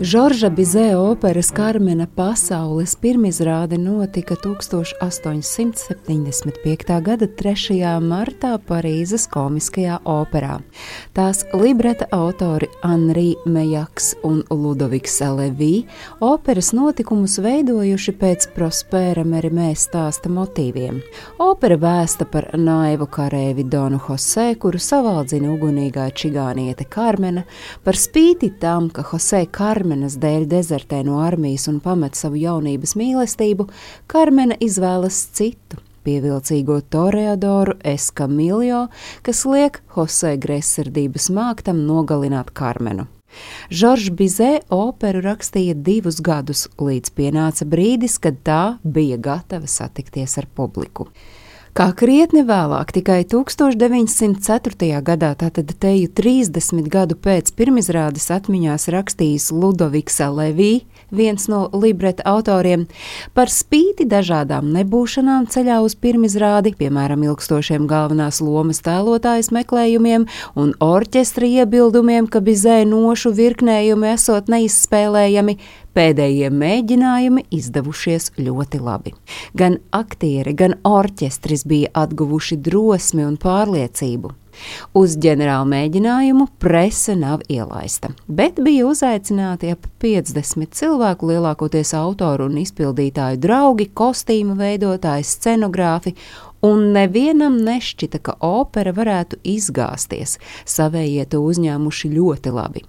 [0.00, 7.00] Žorža Bizē operas Karmena pasaules pirmizrāde notika 1875.
[7.00, 8.00] gada 3.
[8.04, 10.60] martā Parīzes komiskajā operā.
[11.16, 15.86] Tās libreta autori Anri Mejaks un Ludoviks Levī
[16.20, 21.00] operas notikumus veidojuši pēc Prospēra Merimē stāsta motīviem.
[21.40, 27.48] Opera vēsta par naivu karēvi Donu Jose, kuru savaldzina ugunīgā čigāniete Karmena,
[27.80, 32.96] par spīti tam, ka Jose Karmena Karmenas dēļ dezertē no armijas un pamet savu jaunības
[32.98, 33.68] mīlestību,
[34.10, 38.88] Karmena izvēlas citu, pievilcīgo toreadoru Eskamiljo,
[39.22, 43.06] kas liek Jose Gresardības māktam nogalināt Karmenu.
[43.70, 50.50] Žoržs Bizē operu rakstīja divus gadus, līdz pienāca brīdis, kad tā bija gatava satikties ar
[50.50, 51.06] publiku.
[51.76, 54.86] Kā krietni vēlāk, tikai 1904.
[55.04, 62.86] gadā, tātad teju 30 gadu pēc pirmizrādes atmiņās rakstījis Ludoviks Levī, viens no libreta autoriem,
[63.36, 70.24] par spīti dažādām nebūšanām ceļā uz pirmizrādi, piemēram, ilgstošiem galvenās lomas tēlotājas meklējumiem
[70.56, 75.60] un orķestra iebildumiem, ka bizē nošu virknējumi esot neizspēlējami,
[75.96, 79.14] Pēdējie mēģinājumi izdevušies ļoti labi.
[79.56, 84.34] Gan aktieri, gan orķestris bija atguvuši drosmi un pārliecību.
[84.96, 92.58] Uz ģenerālu mēģinājumu prese nav ielaista, bet bija uzaicināti ap 50 cilvēku, lielākoties autoru un
[92.60, 96.12] izpildītāju draugi, kostīmu veidotāji, scenogrāfi
[96.64, 100.36] un nevienam nešķita, ka opera varētu izgāzties.
[100.64, 102.84] Savējie to uzņēmuši ļoti labi.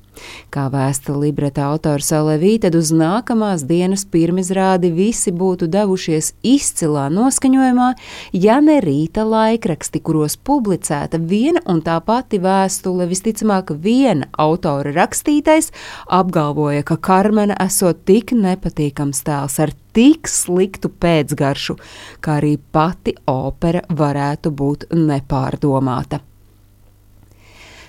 [0.53, 7.89] Kā vēsta libreta autors Alevī, tad uz nākamās dienas pirmizrādi visi būtu devušies izcilā noskaņojumā,
[8.33, 15.71] ja ne rīta laikraksti, kuros publicēta viena un tā pati vēstule, visticamāk, viena autora rakstītais,
[16.07, 21.77] apgalvoja, ka Karmena esot tik nepatīkams tēls ar tik sliktu pēcgaršu,
[22.21, 26.21] kā arī pati opera varētu būt nepārdomāta.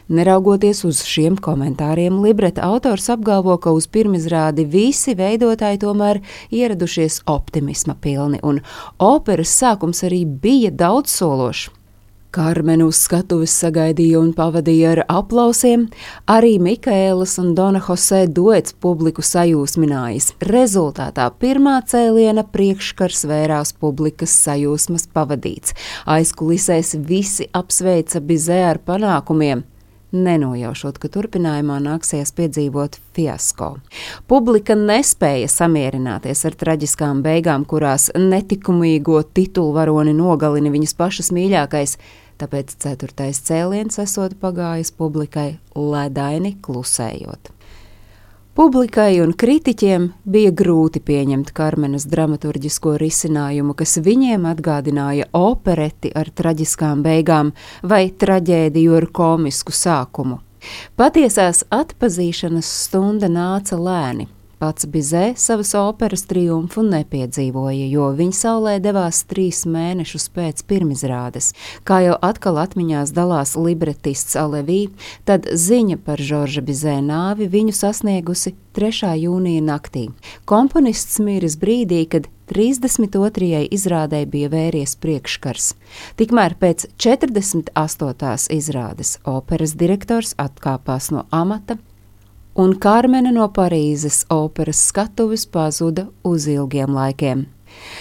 [0.08, 7.92] Neraugoties uz šiem komentāriem, libreta autors apgalvo, ka uz pirmizrādi visi veidotāji tomēr ieradušies optimisma
[8.00, 8.62] pilni, un
[8.96, 11.69] operas sākums arī bija daudzsološs.
[12.32, 15.86] Karmenu uz skatuves sagaidīja un pavadīja ar aplausiem,
[16.28, 20.34] arī Mikēlas un Dona Jose duets publiku sajūsminājis.
[20.48, 25.76] Rezultātā pirmā cēliena priekškars vērās publikas sajūsmas pavadīts.
[26.08, 29.69] Aizkulisēs visi apsveica Bizē ar panākumiem
[30.12, 33.74] nenojaušot, ka turpinājumā nāksies piedzīvot fiasko.
[34.30, 41.98] Publika nespēja samierināties ar traģiskām beigām, kurās netikumīgo titulvaroni nogalina viņas pašas mīļākais,
[42.38, 47.57] tāpēc ceturtais cēliens esot pagājis publikai ledaini klusējot.
[48.58, 57.04] Publikai un kritiķiem bija grūti pieņemt Karmenes dramaturgisko risinājumu, kas viņiem atgādināja opereti ar traģiskām
[57.04, 57.52] beigām
[57.86, 60.41] vai traģēdiju ar komisku sākumu.
[60.98, 64.26] Patiesās atpazīšanas stunda nāca lēni,
[64.58, 71.52] Pats Bizē savas operas triumfu nepiedzīvoja, jo viņa saulē devās trīs mēnešus pēc pirmizrādes.
[71.86, 74.88] Kā jau atkal atmiņās dalās libretists Alevī,
[75.28, 79.14] tad ziņa par Žorža Bizē nāvi viņu sasniegusi 3.
[79.22, 80.08] jūnija naktī.
[80.42, 83.69] Komponists miris brīdī, kad 32.
[83.70, 85.75] izrādē bija vēries priekškars.
[86.19, 88.48] Tikmēr pēc 48.
[88.58, 91.78] izrādes operas direktors atkāpās no amata
[92.58, 97.46] un Karmena no Parīzes operas skatuves pazuda uz ilgiem laikiem.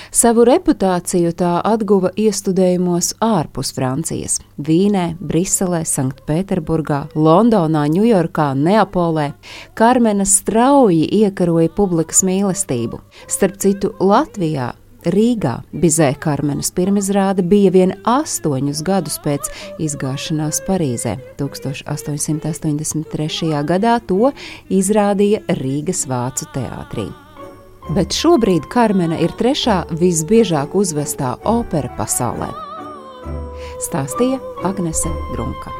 [0.09, 9.33] Savu reputāciju tā atguva iestudējumos ārpus Francijas- Vīnē, Briselē, Sanktpēterburgā, Londonā, Ņujorkā, Neapolē.
[9.75, 12.99] Karmena strauji iekaroja publikas mīlestību.
[13.27, 14.73] Starp citu, Latvijā
[15.13, 19.47] Rīgā Bizē Karmenes pirmizrāde bija vien astoņus gadus pēc
[19.83, 21.17] izgāšanās Parīzē.
[21.39, 23.63] 1883.
[23.71, 24.31] gadā to
[24.73, 27.07] izrādīja Rīgas Vācu teātrī.
[27.95, 32.49] Bet šobrīd Karmena ir trešā visbiežāk uzvestā opera pasaulē.
[33.87, 35.71] Stāstīja Agnese Drunka.